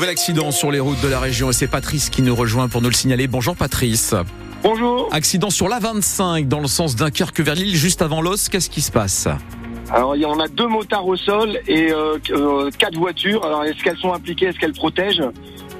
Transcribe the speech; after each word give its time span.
Nouvel 0.00 0.12
accident 0.12 0.50
sur 0.50 0.70
les 0.70 0.80
routes 0.80 1.02
de 1.02 1.08
la 1.08 1.20
région 1.20 1.50
et 1.50 1.52
c'est 1.52 1.66
Patrice 1.66 2.08
qui 2.08 2.22
nous 2.22 2.34
rejoint 2.34 2.68
pour 2.68 2.80
nous 2.80 2.88
le 2.88 2.94
signaler. 2.94 3.26
Bonjour 3.26 3.54
Patrice. 3.54 4.14
Bonjour. 4.62 5.10
Accident 5.12 5.50
sur 5.50 5.68
la 5.68 5.78
25 5.78 6.48
dans 6.48 6.60
le 6.60 6.68
sens 6.68 6.96
Dunkerque 6.96 7.40
vers 7.40 7.54
Lille 7.54 7.76
juste 7.76 8.00
avant 8.00 8.22
Los. 8.22 8.48
Qu'est-ce 8.50 8.70
qui 8.70 8.80
se 8.80 8.90
passe? 8.90 9.28
Alors, 9.92 10.16
il 10.16 10.22
y 10.22 10.24
en 10.24 10.40
a 10.40 10.48
deux 10.48 10.68
motards 10.68 11.06
au 11.06 11.16
sol 11.16 11.60
et 11.68 11.92
euh, 11.92 12.16
euh, 12.30 12.70
quatre 12.78 12.96
voitures. 12.96 13.44
Alors, 13.44 13.62
est-ce 13.64 13.84
qu'elles 13.84 13.98
sont 13.98 14.14
impliquées? 14.14 14.46
Est-ce 14.46 14.58
qu'elles 14.58 14.72
protègent? 14.72 15.28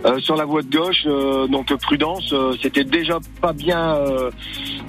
Euh, 0.05 0.19
sur 0.19 0.37
la 0.37 0.45
voie 0.45 0.63
de 0.63 0.71
gauche, 0.71 1.05
donc 1.51 1.75
prudence, 1.77 2.35
c'était 2.63 2.85
déjà 2.85 3.19
pas 3.41 3.53
bien 3.53 3.99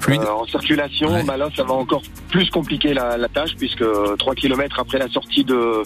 Fluide. 0.00 0.22
en 0.24 0.46
circulation. 0.46 1.08
Ouais. 1.08 1.22
Bah 1.22 1.36
là, 1.38 1.48
ça 1.54 1.64
va 1.64 1.74
encore 1.74 2.02
plus 2.30 2.48
compliquer 2.50 2.94
la, 2.94 3.18
la 3.18 3.28
tâche 3.28 3.54
puisque 3.58 3.84
3 4.18 4.34
km 4.34 4.78
après 4.78 4.98
la 4.98 5.08
sortie 5.08 5.44
de, 5.44 5.82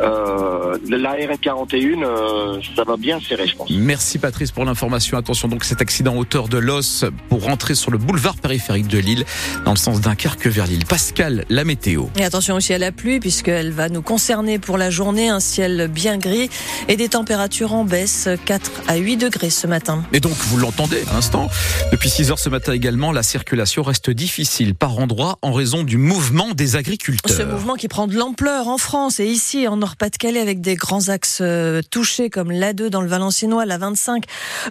euh, 0.00 0.78
de 0.78 0.96
la 0.96 1.14
RN41, 1.16 2.04
euh, 2.04 2.60
ça 2.76 2.84
va 2.84 2.96
bien 2.96 3.18
serrer, 3.20 3.46
je 3.46 3.56
pense. 3.56 3.70
Merci 3.70 4.18
Patrice 4.18 4.50
pour 4.50 4.64
l'information. 4.64 5.18
Attention 5.18 5.48
donc 5.48 5.64
cet 5.64 5.80
accident 5.80 6.16
hauteur 6.16 6.48
de 6.48 6.58
Los 6.58 7.04
pour 7.28 7.44
rentrer 7.44 7.74
sur 7.74 7.90
le 7.90 7.98
boulevard 7.98 8.36
périphérique 8.36 8.88
de 8.88 8.98
Lille 8.98 9.24
dans 9.64 9.72
le 9.72 9.76
sens 9.76 10.00
Dunkerque 10.00 10.46
vers 10.46 10.66
Lille. 10.66 10.84
Pascal, 10.86 11.44
la 11.48 11.64
météo. 11.64 12.04
Et 12.16 12.24
attention 12.24 12.54
aussi 12.54 12.72
à 12.72 12.78
la 12.78 12.92
pluie 12.92 13.20
puisqu'elle 13.20 13.72
va 13.72 13.88
nous 13.88 14.02
concerner 14.02 14.58
pour 14.58 14.78
la 14.78 14.90
journée, 14.90 15.28
un 15.28 15.40
ciel 15.40 15.88
bien 15.92 16.18
gris 16.18 16.50
et 16.88 16.96
des 16.96 17.08
températures 17.08 17.74
en 17.74 17.84
baisse, 17.84 18.28
4 18.44 18.70
à 18.86 18.96
8 18.96 19.16
degrés 19.16 19.50
ce 19.50 19.66
matin. 19.66 20.04
Et 20.12 20.20
donc, 20.20 20.32
vous 20.32 20.58
l'entendez 20.58 21.02
à 21.10 21.14
l'instant, 21.14 21.48
depuis 21.92 22.10
6 22.10 22.30
heures 22.30 22.38
ce 22.38 22.48
matin 22.48 22.72
également, 22.72 23.12
la 23.12 23.22
circulation 23.22 23.82
reste 23.82 24.10
difficile 24.10 24.74
par 24.74 24.98
endroits 24.98 25.38
en 25.42 25.52
raison 25.52 25.82
du 25.82 25.96
mouvement 25.96 26.50
des 26.54 26.76
agriculteurs. 26.76 27.36
Ce 27.36 27.42
mouvement 27.42 27.74
qui 27.74 27.88
prend 27.88 28.06
de 28.06 28.14
l'ampleur 28.14 28.68
en 28.68 28.78
France 28.78 29.20
et 29.20 29.26
ici 29.26 29.66
en 29.68 29.82
Nord-Pas-de-Calais 29.88 30.40
avec 30.40 30.60
des 30.60 30.74
grands 30.74 31.08
axes 31.08 31.38
euh, 31.40 31.80
touchés 31.90 32.28
comme 32.28 32.52
l'A2 32.52 32.88
dans 32.88 33.00
le 33.00 33.08
Valenciennois, 33.08 33.64
la 33.64 33.78
25 33.78 34.24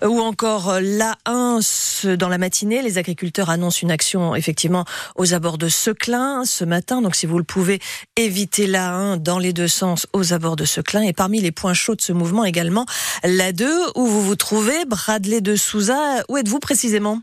euh, 0.04 0.08
ou 0.08 0.20
encore 0.20 0.70
euh, 0.70 0.80
l'A1 0.80 1.60
ce- 1.64 2.16
dans 2.16 2.30
la 2.30 2.38
matinée. 2.38 2.84
Les 2.84 3.00
agriculteurs 3.00 3.50
annoncent 3.50 3.80
une 3.82 3.90
action 3.90 4.36
effectivement 4.36 4.86
aux 5.16 5.34
abords 5.34 5.58
de 5.58 5.70
Seclin 5.70 6.46
ce 6.46 6.64
matin. 6.66 7.02
Donc 7.02 7.16
si 7.16 7.26
vous 7.26 7.40
le 7.40 7.44
pouvez, 7.44 7.80
évitez 8.16 8.68
l'A1 8.68 9.18
dans 9.18 9.40
les 9.40 9.54
deux 9.54 9.68
sens 9.68 10.06
aux 10.14 10.34
abords 10.34 10.56
de 10.56 10.66
Seclin. 10.66 11.02
Et 11.02 11.14
parmi 11.14 11.42
les 11.42 11.52
points 11.52 11.74
chauds 11.74 11.96
de 11.96 12.02
ce 12.02 12.14
mouvement 12.14 12.46
également, 12.46 12.86
l'A2 13.24 13.66
où 13.96 14.06
vous 14.06 14.22
vous 14.22 14.36
trouvez, 14.36 14.86
Bradley 14.86 15.42
de 15.42 15.56
Souza. 15.56 15.98
Où 16.30 16.38
êtes-vous 16.38 16.60
précisément? 16.60 17.22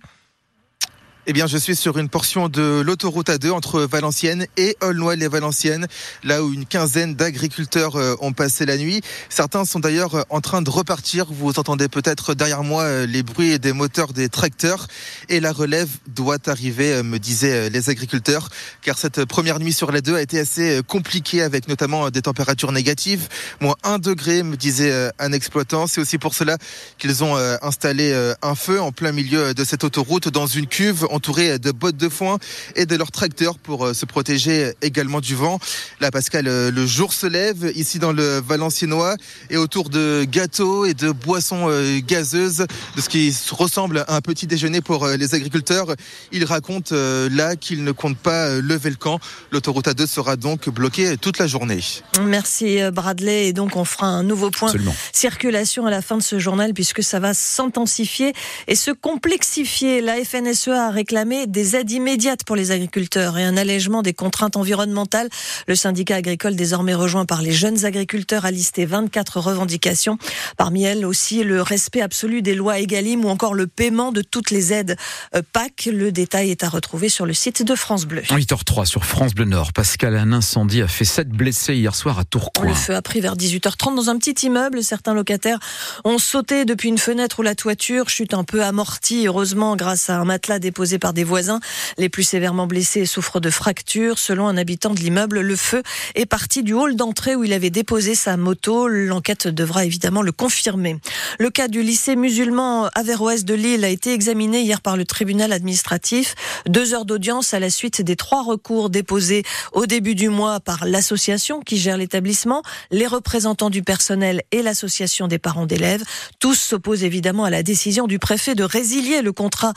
Eh 1.26 1.32
bien, 1.32 1.46
je 1.46 1.56
suis 1.56 1.74
sur 1.74 1.96
une 1.96 2.10
portion 2.10 2.50
de 2.50 2.82
l'autoroute 2.84 3.30
A2 3.30 3.50
entre 3.50 3.80
Valenciennes 3.80 4.46
et 4.58 4.76
Aulnoy-les-Valenciennes, 4.82 5.86
là 6.22 6.44
où 6.44 6.52
une 6.52 6.66
quinzaine 6.66 7.14
d'agriculteurs 7.14 7.96
euh, 7.96 8.14
ont 8.20 8.34
passé 8.34 8.66
la 8.66 8.76
nuit. 8.76 9.00
Certains 9.30 9.64
sont 9.64 9.80
d'ailleurs 9.80 10.16
euh, 10.16 10.22
en 10.28 10.42
train 10.42 10.60
de 10.60 10.68
repartir. 10.68 11.24
Vous 11.30 11.58
entendez 11.58 11.88
peut-être 11.88 12.34
derrière 12.34 12.62
moi 12.62 12.82
euh, 12.82 13.06
les 13.06 13.22
bruits 13.22 13.58
des 13.58 13.72
moteurs 13.72 14.12
des 14.12 14.28
tracteurs. 14.28 14.86
Et 15.30 15.40
la 15.40 15.52
relève 15.52 15.88
doit 16.08 16.36
arriver, 16.46 17.02
me 17.02 17.18
disaient 17.18 17.70
les 17.70 17.88
agriculteurs, 17.88 18.50
car 18.82 18.98
cette 18.98 19.24
première 19.24 19.58
nuit 19.60 19.72
sur 19.72 19.92
la 19.92 20.02
2 20.02 20.16
a 20.16 20.20
été 20.20 20.38
assez 20.38 20.82
compliquée 20.86 21.40
avec 21.40 21.68
notamment 21.68 22.10
des 22.10 22.20
températures 22.20 22.70
négatives. 22.70 23.28
Moins 23.62 23.76
1 23.82 23.98
degré, 23.98 24.42
me 24.42 24.58
disait 24.58 25.10
un 25.18 25.32
exploitant. 25.32 25.86
C'est 25.86 26.02
aussi 26.02 26.18
pour 26.18 26.34
cela 26.34 26.58
qu'ils 26.98 27.24
ont 27.24 27.36
installé 27.62 28.12
un 28.42 28.54
feu 28.54 28.78
en 28.80 28.92
plein 28.92 29.12
milieu 29.12 29.54
de 29.54 29.64
cette 29.64 29.84
autoroute 29.84 30.28
dans 30.28 30.46
une 30.46 30.66
cuve 30.66 31.06
entourée 31.14 31.58
de 31.58 31.70
bottes 31.70 31.96
de 31.96 32.08
foin 32.08 32.38
et 32.76 32.86
de 32.86 32.96
leurs 32.96 33.12
tracteurs 33.12 33.58
pour 33.58 33.86
euh, 33.86 33.94
se 33.94 34.04
protéger 34.04 34.72
également 34.82 35.20
du 35.20 35.34
vent. 35.34 35.58
Là, 36.00 36.10
Pascal, 36.10 36.48
euh, 36.48 36.70
le 36.70 36.86
jour 36.86 37.12
se 37.12 37.26
lève 37.26 37.72
ici 37.76 37.98
dans 37.98 38.12
le 38.12 38.40
Valenciennois 38.40 39.16
et 39.50 39.56
autour 39.56 39.90
de 39.90 40.24
gâteaux 40.24 40.84
et 40.84 40.94
de 40.94 41.10
boissons 41.10 41.66
euh, 41.68 42.00
gazeuses, 42.00 42.66
de 42.96 43.00
ce 43.00 43.08
qui 43.08 43.32
se 43.32 43.54
ressemble 43.54 44.04
à 44.08 44.16
un 44.16 44.20
petit 44.20 44.46
déjeuner 44.46 44.80
pour 44.80 45.06
les 45.06 45.34
agriculteurs. 45.34 45.94
Ils 46.32 46.44
racontent 46.44 46.94
là 46.94 47.56
qu'ils 47.56 47.84
ne 47.84 47.92
comptent 47.92 48.18
pas 48.18 48.48
lever 48.56 48.90
le 48.90 48.96
camp. 48.96 49.20
L'autoroute 49.52 49.86
A2 49.86 50.06
sera 50.06 50.36
donc 50.36 50.68
bloquée 50.68 51.16
toute 51.16 51.38
la 51.38 51.46
journée. 51.46 51.80
Merci 52.22 52.78
Bradley. 52.92 53.48
Et 53.48 53.52
donc 53.52 53.76
on 53.76 53.84
fera 53.84 54.06
un 54.06 54.22
nouveau 54.22 54.50
point 54.50 54.68
Absolument. 54.68 54.94
circulation 55.12 55.86
à 55.86 55.90
la 55.90 56.02
fin 56.02 56.16
de 56.16 56.22
ce 56.22 56.38
journal 56.38 56.74
puisque 56.74 57.02
ça 57.02 57.20
va 57.20 57.34
s'intensifier 57.34 58.32
et 58.66 58.74
se 58.74 58.90
complexifier. 58.90 60.00
La 60.00 60.16
FNSEA 60.24 60.86
a 60.86 60.90
réclamé 61.04 61.46
des 61.46 61.76
aides 61.76 61.90
immédiates 61.90 62.44
pour 62.44 62.56
les 62.56 62.70
agriculteurs 62.70 63.36
et 63.36 63.44
un 63.44 63.58
allègement 63.58 64.00
des 64.00 64.14
contraintes 64.14 64.56
environnementales. 64.56 65.28
Le 65.68 65.74
syndicat 65.74 66.16
agricole 66.16 66.56
désormais 66.56 66.94
rejoint 66.94 67.26
par 67.26 67.42
les 67.42 67.52
jeunes 67.52 67.84
agriculteurs 67.84 68.46
a 68.46 68.50
listé 68.50 68.86
24 68.86 69.38
revendications. 69.38 70.16
Parmi 70.56 70.84
elles 70.84 71.04
aussi 71.04 71.44
le 71.44 71.60
respect 71.60 72.00
absolu 72.00 72.40
des 72.40 72.54
lois 72.54 72.78
Egalim 72.78 73.22
ou 73.22 73.28
encore 73.28 73.52
le 73.52 73.66
paiement 73.66 74.12
de 74.12 74.22
toutes 74.22 74.50
les 74.50 74.72
aides 74.72 74.96
euh, 75.34 75.42
PAC. 75.52 75.90
Le 75.92 76.10
détail 76.10 76.50
est 76.50 76.64
à 76.64 76.70
retrouver 76.70 77.10
sur 77.10 77.26
le 77.26 77.34
site 77.34 77.62
de 77.62 77.74
France 77.74 78.06
Bleu. 78.06 78.22
8h03 78.22 78.86
sur 78.86 79.04
France 79.04 79.34
Bleu 79.34 79.44
Nord. 79.44 79.74
Pascal, 79.74 80.16
un 80.16 80.32
incendie 80.32 80.80
a 80.80 80.88
fait 80.88 81.04
7 81.04 81.28
blessés 81.28 81.74
hier 81.74 81.94
soir 81.94 82.18
à 82.18 82.24
Tourcoing. 82.24 82.66
Le 82.66 82.72
feu 82.72 82.94
a 82.94 83.02
pris 83.02 83.20
vers 83.20 83.36
18h30 83.36 83.94
dans 83.94 84.08
un 84.08 84.16
petit 84.16 84.46
immeuble. 84.46 84.82
Certains 84.82 85.12
locataires 85.12 85.58
ont 86.04 86.16
sauté 86.16 86.64
depuis 86.64 86.88
une 86.88 86.96
fenêtre 86.96 87.40
ou 87.40 87.42
la 87.42 87.54
toiture, 87.54 88.08
chute 88.08 88.32
un 88.32 88.44
peu 88.44 88.64
amortie, 88.64 89.26
heureusement 89.26 89.76
grâce 89.76 90.08
à 90.08 90.18
un 90.18 90.24
matelas 90.24 90.60
déposé 90.60 90.93
par 90.98 91.12
des 91.12 91.24
voisins. 91.24 91.60
Les 91.98 92.08
plus 92.08 92.22
sévèrement 92.22 92.66
blessés 92.66 93.06
souffrent 93.06 93.40
de 93.40 93.50
fractures. 93.50 94.18
Selon 94.18 94.48
un 94.48 94.56
habitant 94.56 94.94
de 94.94 95.00
l'immeuble, 95.00 95.40
le 95.40 95.56
feu 95.56 95.82
est 96.14 96.26
parti 96.26 96.62
du 96.62 96.74
hall 96.74 96.96
d'entrée 96.96 97.34
où 97.36 97.44
il 97.44 97.52
avait 97.52 97.70
déposé 97.70 98.14
sa 98.14 98.36
moto. 98.36 98.88
L'enquête 98.88 99.48
devra 99.48 99.84
évidemment 99.84 100.22
le 100.22 100.32
confirmer. 100.32 100.96
Le 101.38 101.50
cas 101.50 101.68
du 101.68 101.82
lycée 101.82 102.16
musulman 102.16 102.88
Averroès 102.94 103.44
de 103.44 103.54
Lille 103.54 103.84
a 103.84 103.88
été 103.88 104.12
examiné 104.12 104.60
hier 104.60 104.80
par 104.80 104.96
le 104.96 105.04
tribunal 105.04 105.52
administratif. 105.52 106.34
Deux 106.68 106.94
heures 106.94 107.04
d'audience 107.04 107.54
à 107.54 107.60
la 107.60 107.70
suite 107.70 108.02
des 108.02 108.16
trois 108.16 108.42
recours 108.42 108.90
déposés 108.90 109.42
au 109.72 109.86
début 109.86 110.14
du 110.14 110.28
mois 110.28 110.60
par 110.60 110.84
l'association 110.86 111.60
qui 111.60 111.76
gère 111.76 111.96
l'établissement, 111.96 112.62
les 112.90 113.06
représentants 113.06 113.70
du 113.70 113.82
personnel 113.82 114.42
et 114.52 114.62
l'association 114.62 115.28
des 115.28 115.38
parents 115.38 115.66
d'élèves. 115.66 116.04
Tous 116.38 116.54
s'opposent 116.54 117.04
évidemment 117.04 117.44
à 117.44 117.50
la 117.50 117.62
décision 117.62 118.06
du 118.06 118.18
préfet 118.18 118.54
de 118.54 118.64
résilier 118.64 119.22
le 119.22 119.32
contrat 119.32 119.72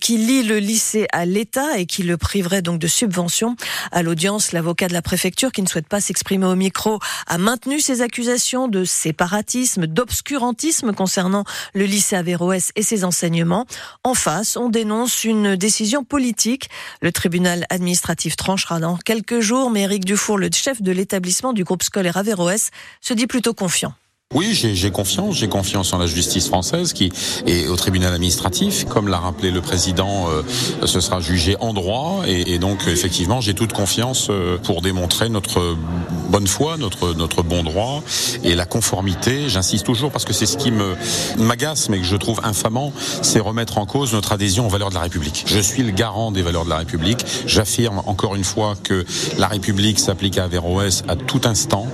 qui 0.00 0.16
lie 0.18 0.42
le 0.42 0.59
lycée 0.60 1.06
à 1.12 1.26
l'État 1.26 1.78
et 1.78 1.86
qui 1.86 2.02
le 2.02 2.16
priverait 2.16 2.62
donc 2.62 2.78
de 2.78 2.86
subventions. 2.86 3.56
À 3.90 4.02
l'audience, 4.02 4.52
l'avocat 4.52 4.88
de 4.88 4.92
la 4.92 5.02
préfecture, 5.02 5.50
qui 5.50 5.62
ne 5.62 5.66
souhaite 5.66 5.88
pas 5.88 6.00
s'exprimer 6.00 6.46
au 6.46 6.54
micro, 6.54 6.98
a 7.26 7.38
maintenu 7.38 7.80
ses 7.80 8.02
accusations 8.02 8.68
de 8.68 8.84
séparatisme, 8.84 9.86
d'obscurantisme 9.86 10.92
concernant 10.92 11.44
le 11.74 11.84
lycée 11.84 12.16
Averroès 12.16 12.70
et 12.76 12.82
ses 12.82 13.04
enseignements. 13.04 13.66
En 14.04 14.14
face, 14.14 14.56
on 14.56 14.68
dénonce 14.68 15.24
une 15.24 15.56
décision 15.56 16.04
politique. 16.04 16.70
Le 17.02 17.12
tribunal 17.12 17.66
administratif 17.70 18.36
tranchera 18.36 18.78
dans 18.78 18.96
quelques 18.96 19.40
jours, 19.40 19.70
mais 19.70 19.82
Éric 19.82 20.04
Dufour, 20.04 20.38
le 20.38 20.50
chef 20.52 20.82
de 20.82 20.92
l'établissement 20.92 21.52
du 21.52 21.64
groupe 21.64 21.82
scolaire 21.82 22.16
Averroès, 22.16 22.70
se 23.00 23.14
dit 23.14 23.26
plutôt 23.26 23.54
confiant. 23.54 23.94
Oui, 24.32 24.54
j'ai 24.54 24.90
confiance. 24.92 25.38
J'ai 25.38 25.48
confiance 25.48 25.92
en 25.92 25.98
la 25.98 26.06
justice 26.06 26.46
française 26.46 26.92
qui 26.92 27.10
est 27.48 27.66
au 27.66 27.74
tribunal 27.74 28.14
administratif. 28.14 28.84
Comme 28.84 29.08
l'a 29.08 29.18
rappelé 29.18 29.50
le 29.50 29.60
président, 29.60 30.28
euh, 30.30 30.42
ce 30.86 31.00
sera 31.00 31.18
jugé 31.18 31.56
en 31.58 31.72
droit. 31.72 32.22
Et, 32.28 32.60
donc, 32.60 32.86
effectivement, 32.86 33.40
j'ai 33.40 33.54
toute 33.54 33.72
confiance 33.72 34.28
euh, 34.30 34.56
pour 34.56 34.82
démontrer 34.82 35.30
notre 35.30 35.76
bonne 36.28 36.46
foi, 36.46 36.76
notre, 36.76 37.12
notre 37.14 37.42
bon 37.42 37.64
droit 37.64 38.04
et 38.44 38.54
la 38.54 38.66
conformité. 38.66 39.48
J'insiste 39.48 39.84
toujours 39.84 40.12
parce 40.12 40.24
que 40.24 40.32
c'est 40.32 40.46
ce 40.46 40.56
qui 40.56 40.70
me 40.70 40.94
m'agace, 41.36 41.88
mais 41.88 41.98
que 41.98 42.06
je 42.06 42.14
trouve 42.14 42.40
infamant, 42.44 42.92
c'est 43.22 43.40
remettre 43.40 43.78
en 43.78 43.84
cause 43.84 44.12
notre 44.12 44.30
adhésion 44.30 44.64
aux 44.64 44.70
valeurs 44.70 44.90
de 44.90 44.94
la 44.94 45.00
République. 45.00 45.42
Je 45.48 45.58
suis 45.58 45.82
le 45.82 45.90
garant 45.90 46.30
des 46.30 46.42
valeurs 46.42 46.66
de 46.66 46.70
la 46.70 46.78
République. 46.78 47.26
J'affirme 47.46 48.00
encore 48.06 48.36
une 48.36 48.44
fois 48.44 48.76
que 48.80 49.04
la 49.38 49.48
République 49.48 49.98
s'applique 49.98 50.38
à 50.38 50.44
Averroès 50.44 51.02
à 51.08 51.16
tout 51.16 51.40
instant 51.46 51.88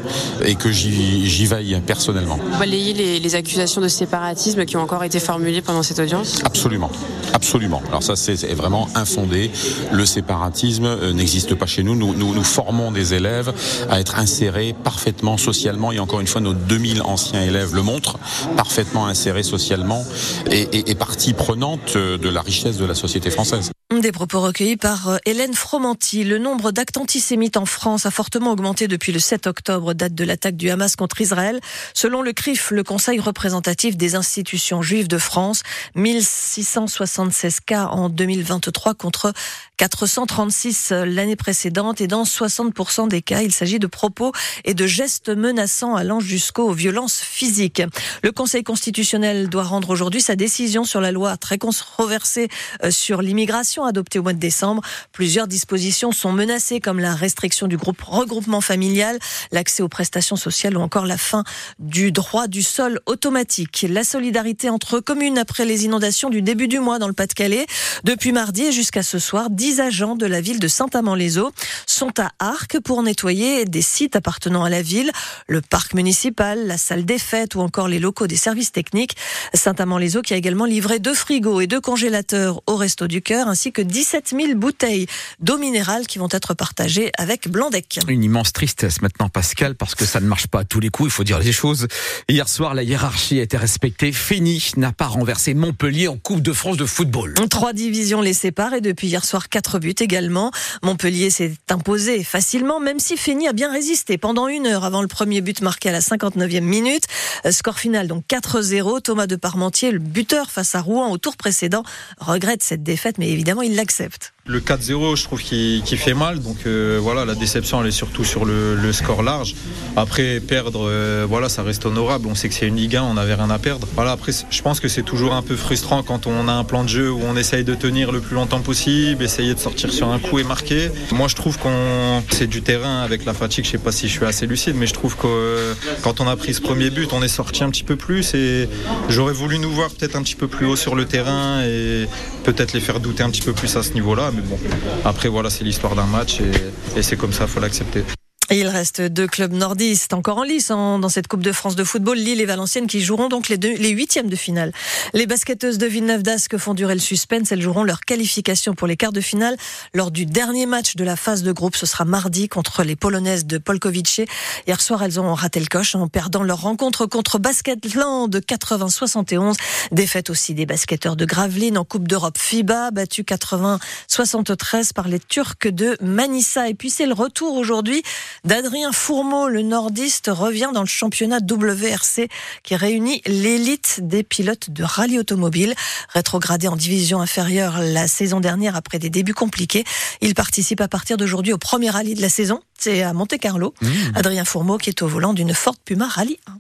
et 0.44 0.55
que 0.55 0.70
j'y 0.70 1.46
veille 1.46 1.81
personnellement. 1.87 2.25
Vous 2.34 2.58
balayez 2.58 2.93
les, 2.93 3.20
les 3.20 3.34
accusations 3.34 3.81
de 3.81 3.88
séparatisme 3.88 4.64
qui 4.64 4.76
ont 4.76 4.82
encore 4.82 5.05
été 5.05 5.20
formulées 5.20 5.62
pendant 5.62 5.82
cette 5.82 5.99
audience 5.99 6.40
Absolument, 6.44 6.90
absolument. 7.32 7.82
Alors 7.88 8.02
ça, 8.02 8.17
c'est 8.17 8.37
vraiment 8.55 8.88
infondé. 8.94 9.50
Le 9.93 10.05
séparatisme 10.05 10.87
euh, 10.87 11.12
n'existe 11.12 11.55
pas 11.55 11.67
chez 11.67 11.82
nous. 11.82 11.94
Nous, 11.94 12.14
nous. 12.14 12.34
nous 12.34 12.44
formons 12.44 12.90
des 12.90 13.14
élèves 13.14 13.52
à 13.90 14.00
être 14.00 14.19
insérés 14.19 14.75
parfaitement 14.84 15.37
socialement. 15.37 15.93
Et 15.93 15.99
encore 15.99 16.20
une 16.20 16.26
fois, 16.26 16.40
nos 16.40 16.55
2000 16.55 17.02
anciens 17.02 17.43
élèves 17.43 17.75
le 17.75 17.82
montrent, 17.82 18.19
parfaitement 18.56 19.06
insérés 19.06 19.43
socialement 19.43 20.05
et, 20.50 20.62
et, 20.62 20.90
et 20.90 20.94
partie 20.94 21.32
prenante 21.32 21.94
euh, 21.96 22.19
de 22.19 22.29
la 22.29 22.40
richesse 22.40 22.76
de 22.76 22.84
la 22.84 22.94
société 22.94 23.31
française. 23.31 23.70
Des 23.94 24.10
propos 24.10 24.40
recueillis 24.40 24.76
par 24.76 25.10
euh, 25.10 25.18
Hélène 25.26 25.54
Fromanti. 25.54 26.24
Le 26.24 26.38
nombre 26.38 26.72
d'actes 26.72 26.96
antisémites 26.96 27.56
en 27.56 27.66
France 27.66 28.04
a 28.04 28.10
fortement 28.10 28.50
augmenté 28.50 28.88
depuis 28.88 29.12
le 29.12 29.20
7 29.20 29.46
octobre, 29.46 29.94
date 29.94 30.12
de 30.12 30.24
l'attaque 30.24 30.56
du 30.56 30.70
Hamas 30.70 30.96
contre 30.96 31.20
Israël. 31.20 31.60
Selon 31.94 32.20
le 32.20 32.32
CRIF, 32.32 32.72
le 32.72 32.82
Conseil 32.82 33.20
représentatif 33.20 33.96
des 33.96 34.16
institutions 34.16 34.82
juives 34.82 35.06
de 35.06 35.18
France, 35.18 35.62
1676 35.94 37.60
cas 37.60 37.86
en 37.86 38.08
2023 38.08 38.94
contre 38.94 39.32
436 39.76 40.90
l'année 40.90 41.36
précédente 41.36 42.00
et 42.00 42.08
dans 42.08 42.24
60% 42.24 43.06
des 43.06 43.22
cas, 43.22 43.42
il 43.42 43.52
s'agit 43.52 43.78
de 43.78 43.86
propos 43.86 44.32
et 44.64 44.74
de 44.74 44.86
gestes 44.86 45.28
menaçants 45.28 45.94
allant 45.94 46.18
jusqu'aux 46.18 46.72
violences 46.72 47.20
physiques. 47.20 47.82
Le 48.24 48.32
Conseil 48.32 48.64
constitutionnel 48.64 49.48
doit 49.48 49.62
rendre 49.62 49.90
aujourd'hui 49.90 50.22
sa 50.22 50.34
décision 50.34 50.82
sur 50.82 51.00
la 51.00 51.12
loi 51.12 51.36
très 51.36 51.58
controversée 51.58 52.48
euh, 52.82 52.90
sur 52.90 53.22
l'immigration 53.22 53.75
adoptée 53.84 54.19
au 54.19 54.23
mois 54.23 54.32
de 54.32 54.38
décembre. 54.38 54.82
Plusieurs 55.12 55.46
dispositions 55.46 56.12
sont 56.12 56.32
menacées 56.32 56.81
comme 56.81 56.99
la 56.99 57.14
restriction 57.14 57.67
du 57.67 57.76
groupe 57.76 58.00
regroupement 58.02 58.61
familial, 58.61 59.19
l'accès 59.52 59.82
aux 59.82 59.88
prestations 59.88 60.37
sociales 60.37 60.76
ou 60.76 60.81
encore 60.81 61.06
la 61.06 61.19
fin 61.19 61.44
du 61.78 62.12
droit 62.12 62.46
du 62.46 62.62
sol 62.62 63.00
automatique. 63.06 63.87
La 63.88 64.05
solidarité 64.05 64.70
entre 64.70 65.00
communes 65.00 65.38
après 65.38 65.64
les 65.64 65.84
inondations 65.84 66.31
du 66.31 66.43
début 66.43 66.69
du 66.69 66.78
mois 66.78 66.99
dans 66.99 67.08
le 67.08 67.12
Pas-de-Calais. 67.12 67.67
Depuis 68.05 68.32
mardi 68.32 68.64
et 68.64 68.73
jusqu'à 68.73 69.02
ce 69.02 69.19
soir, 69.19 69.50
10 69.50 69.81
agents 69.81 70.17
de 70.17 70.26
la 70.26 70.40
ville 70.40 70.58
de 70.58 70.69
Saint-Amand-les-Eaux 70.69 71.52
sont 71.87 72.12
à 72.20 72.31
Arc 72.38 72.79
pour 72.81 73.02
nettoyer 73.02 73.64
des 73.64 73.82
sites 73.82 74.17
appartenant 74.17 74.64
à 74.64 74.70
la 74.70 74.82
ville, 74.82 75.11
le 75.49 75.61
parc 75.61 75.94
municipal, 75.94 76.67
la 76.67 76.79
salle 76.79 77.05
des 77.05 77.19
fêtes 77.19 77.55
ou 77.55 77.61
encore 77.61 77.88
les 77.88 77.99
locaux 77.99 78.26
des 78.26 78.37
services 78.37 78.72
techniques. 78.72 79.17
Saint-Amand-les-Eaux 79.55 80.22
qui 80.22 80.34
a 80.34 80.37
également 80.37 80.64
livré 80.64 80.99
deux 80.99 81.14
frigos 81.14 81.61
et 81.61 81.67
deux 81.67 81.81
congélateurs 81.81 82.62
au 82.67 82.76
Resto 82.76 83.06
du 83.06 83.22
Cœur 83.22 83.49
ainsi 83.49 83.65
que 83.72 83.82
17 83.82 84.34
000 84.38 84.54
bouteilles 84.54 85.06
d'eau 85.40 85.58
minérale 85.58 86.06
qui 86.06 86.18
vont 86.18 86.28
être 86.30 86.54
partagées 86.54 87.10
avec 87.18 87.48
Blandec. 87.48 87.98
Une 88.08 88.24
immense 88.24 88.52
tristesse 88.52 89.02
maintenant, 89.02 89.28
Pascal, 89.28 89.74
parce 89.74 89.94
que 89.94 90.04
ça 90.04 90.20
ne 90.20 90.26
marche 90.26 90.46
pas 90.46 90.60
à 90.60 90.64
tous 90.64 90.80
les 90.80 90.88
coups, 90.88 91.08
il 91.08 91.12
faut 91.12 91.24
dire 91.24 91.38
les 91.38 91.52
choses. 91.52 91.88
Hier 92.28 92.48
soir, 92.48 92.74
la 92.74 92.82
hiérarchie 92.82 93.38
a 93.38 93.42
été 93.42 93.56
respectée. 93.56 94.12
Fény 94.12 94.72
n'a 94.76 94.92
pas 94.92 95.06
renversé 95.06 95.54
Montpellier 95.54 96.08
en 96.08 96.16
Coupe 96.16 96.42
de 96.42 96.52
France 96.52 96.76
de 96.76 96.86
football. 96.86 97.34
Trois 97.50 97.72
divisions 97.72 98.20
les 98.20 98.32
séparent 98.32 98.74
et 98.74 98.80
depuis 98.80 99.08
hier 99.08 99.24
soir, 99.24 99.48
quatre 99.48 99.78
buts 99.78 99.94
également. 99.98 100.50
Montpellier 100.82 101.30
s'est 101.30 101.54
imposé 101.70 102.24
facilement, 102.24 102.80
même 102.80 102.98
si 102.98 103.16
Fény 103.16 103.48
a 103.48 103.52
bien 103.52 103.70
résisté 103.70 104.19
pendant 104.19 104.48
une 104.48 104.66
heure 104.66 104.84
avant 104.84 105.02
le 105.02 105.08
premier 105.08 105.40
but 105.40 105.60
marqué 105.60 105.88
à 105.88 105.92
la 105.92 106.00
59e 106.00 106.60
minute. 106.60 107.04
Score 107.50 107.78
final 107.78 108.08
donc 108.08 108.24
4-0. 108.28 109.02
Thomas 109.02 109.26
de 109.26 109.36
Parmentier, 109.36 109.90
le 109.90 109.98
buteur 109.98 110.50
face 110.50 110.74
à 110.74 110.80
Rouen 110.80 111.10
au 111.10 111.19
tour 111.19 111.36
précédent, 111.36 111.82
regrette 112.19 112.62
cette 112.62 112.82
défaite, 112.82 113.19
mais 113.19 113.30
évidemment, 113.30 113.56
il 113.62 113.76
l'accepte. 113.76 114.32
Le 114.48 114.60
4-0, 114.60 115.16
je 115.16 115.25
trouve 115.25 115.43
qu'il 115.43 115.82
fait 115.98 116.14
mal. 116.14 116.38
Donc 116.38 116.58
euh, 116.66 117.00
voilà, 117.02 117.25
la 117.25 117.34
déception, 117.34 117.81
elle 117.81 117.88
est 117.88 117.90
surtout 117.90 118.22
sur 118.22 118.44
le, 118.44 118.93
score 118.93 119.25
large. 119.25 119.56
Après, 119.96 120.38
perdre, 120.38 120.87
euh, 120.88 121.26
voilà, 121.28 121.48
ça 121.48 121.64
reste 121.64 121.84
honorable. 121.84 122.28
On 122.31 122.37
sait 122.37 122.48
que 122.48 122.54
c'est 122.54 122.69
une 122.69 122.76
Ligue 122.76 122.94
1, 122.94 123.02
on 123.02 123.14
n'avait 123.14 123.34
rien 123.34 123.50
à 123.50 123.58
perdre. 123.58 123.88
Voilà, 123.96 124.12
après, 124.12 124.31
je 124.48 124.62
pense 124.62 124.78
que 124.78 124.87
c'est 124.87 125.02
toujours 125.02 125.34
un 125.34 125.43
peu 125.43 125.56
frustrant 125.56 126.04
quand 126.04 126.28
on 126.28 126.46
a 126.46 126.52
un 126.52 126.62
plan 126.62 126.84
de 126.84 126.88
jeu 126.88 127.10
où 127.10 127.20
on 127.25 127.37
essaye 127.37 127.64
de 127.64 127.75
tenir 127.75 128.12
le 128.12 128.20
plus 128.20 128.37
longtemps 128.37 128.60
possible, 128.60 129.25
essayer 129.25 129.52
de 129.52 129.58
sortir 129.58 129.93
sur 129.93 130.10
un 130.10 130.20
coup 130.20 130.38
et 130.38 130.44
marquer. 130.44 130.90
Moi, 131.10 131.26
je 131.26 131.34
trouve 131.34 131.58
qu'on 131.58 132.22
c'est 132.31 132.46
du 132.46 132.62
terrain 132.62 133.02
avec 133.02 133.25
la 133.25 133.34
fatigue. 133.34 133.64
Je 133.64 133.70
sais 133.72 133.78
pas 133.78 133.90
si 133.90 134.06
je 134.06 134.12
suis 134.12 134.26
assez 134.26 134.46
lucide, 134.46 134.76
mais 134.76 134.87
je 134.87 134.94
trouve 134.94 135.16
que 135.16 135.26
euh, 135.26 135.75
quand 136.02 136.20
on 136.20 136.28
a 136.28 136.37
pris 136.37 136.54
ce 136.54 136.60
premier 136.60 136.90
but, 136.90 137.12
on 137.12 137.22
est 137.22 137.28
sorti 137.28 137.64
un 137.64 137.70
petit 137.70 137.84
peu 137.84 137.96
plus 137.96 138.34
et 138.34 138.69
j'aurais 139.08 139.32
voulu 139.32 139.58
nous 139.58 139.72
voir 139.72 139.90
peut-être 139.90 140.14
un 140.14 140.22
petit 140.22 140.37
peu 140.37 140.46
plus 140.46 140.66
haut 140.66 140.76
sur 140.76 140.94
le 140.94 141.04
terrain 141.04 141.62
et 141.64 142.06
peut-être 142.44 142.75
les 142.75 142.81
faire 142.81 143.00
douter 143.00 143.25
un 143.25 143.31
petit 143.31 143.43
peu 143.43 143.52
plus 143.52 143.76
à 143.76 143.82
ce 143.82 143.93
niveau-là. 143.94 144.31
Mais 144.36 144.42
bon, 144.42 144.58
après 145.04 145.28
voilà, 145.28 145.50
c'est 145.50 145.64
l'histoire 145.64 145.94
d'un 145.94 146.06
match 146.06 146.40
et, 146.40 146.98
et 146.98 147.02
c'est 147.02 147.16
comme 147.16 147.32
ça, 147.32 147.44
il 147.44 147.50
faut 147.50 147.60
l'accepter 147.60 148.04
il 148.50 148.69
reste 148.69 149.00
deux 149.00 149.26
clubs 149.26 149.52
nordistes 149.52 150.12
encore 150.12 150.38
en 150.38 150.44
lice 150.44 150.69
dans 150.69 151.08
cette 151.08 151.26
Coupe 151.26 151.43
de 151.43 151.50
France 151.50 151.75
de 151.75 151.82
football, 151.82 152.16
Lille 152.16 152.40
et 152.40 152.46
Valenciennes, 152.46 152.87
qui 152.87 153.00
joueront 153.00 153.28
donc 153.28 153.48
les, 153.48 153.58
deux, 153.58 153.75
les 153.75 153.90
huitièmes 153.90 154.28
de 154.28 154.37
finale. 154.37 154.72
Les 155.14 155.26
basketteuses 155.26 155.78
de 155.78 155.87
Villeneuve 155.87 156.22
d'Ascq 156.22 156.56
font 156.56 156.72
durer 156.72 156.94
le 156.94 157.00
suspense. 157.00 157.50
Elles 157.50 157.60
joueront 157.60 157.82
leur 157.82 158.02
qualification 158.02 158.75
pour 158.75 158.87
les 158.87 158.96
quarts 158.96 159.12
de 159.12 159.20
finale 159.20 159.56
lors 159.94 160.12
du 160.12 160.26
dernier 160.26 160.66
match 160.66 160.94
de 160.94 161.02
la 161.02 161.16
phase 161.16 161.43
de 161.43 161.50
groupe. 161.50 161.75
Ce 161.75 161.87
sera 161.87 162.04
mardi 162.04 162.48
contre 162.48 162.84
les 162.84 162.94
Polonaises 162.94 163.46
de 163.46 163.58
Polkowice. 163.58 164.20
Hier 164.66 164.81
soir, 164.81 165.02
elles 165.02 165.19
ont 165.19 165.34
raté 165.34 165.58
le 165.58 165.66
coche 165.66 165.96
en 165.96 166.06
perdant 166.06 166.44
leur 166.44 166.60
rencontre 166.60 167.06
contre 167.06 167.38
Basketland 167.38 168.34
80-71. 168.37 169.54
Défaite 169.90 170.31
aussi 170.31 170.54
des 170.54 170.66
basketteurs 170.66 171.16
de 171.16 171.25
Gravelines 171.25 171.78
en 171.78 171.84
Coupe 171.84 172.06
d'Europe 172.06 172.38
FIBA, 172.38 172.93
battu 172.93 173.22
80-73 173.22 174.93
par 174.93 175.08
les 175.08 175.19
Turcs 175.19 175.56
de 175.64 175.96
Manissa. 176.00 176.69
Et 176.69 176.75
puis 176.75 176.90
c'est 176.90 177.06
le 177.06 177.14
retour 177.14 177.56
aujourd'hui 177.56 178.04
d'Adrien 178.46 178.93
Fourmeau. 178.93 179.48
Le 179.48 179.62
nordiste 179.62 180.31
revient 180.32 180.70
dans 180.72 180.81
le 180.81 180.87
championnat 180.87 181.38
WRC 181.38 182.28
qui 182.62 182.76
réunit 182.76 183.20
l'élite 183.26 184.00
des 184.02 184.22
pilotes 184.22 184.70
de 184.70 184.84
rallye 184.84 185.19
automobile. 185.19 185.75
Rétrogradé 186.14 186.69
en 186.69 186.76
division 186.76 187.20
inférieure 187.20 187.78
la 187.81 188.08
saison 188.08 188.40
dernière 188.40 188.76
après 188.76 188.98
des 188.98 189.10
débuts 189.10 189.34
compliqués, 189.34 189.84
il 190.20 190.34
participe 190.34 190.81
à 190.81 190.88
partir 190.88 191.16
d'aujourd'hui 191.16 191.52
au 191.52 191.58
premier 191.58 191.90
rallye 191.90 192.14
de 192.14 192.22
la 192.22 192.28
saison. 192.28 192.60
C'est 192.78 193.02
à 193.02 193.12
Monte 193.12 193.37
Carlo. 193.38 193.75
Mmh. 193.81 193.88
Adrien 194.14 194.44
Fourmeau 194.44 194.78
qui 194.78 194.90
est 194.90 195.02
au 195.02 195.08
volant 195.08 195.34
d'une 195.34 195.52
Ford 195.52 195.76
Puma 195.84 196.06
Rallye 196.06 196.38
1. 196.46 196.58